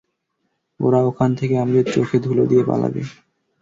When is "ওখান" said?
1.03-1.29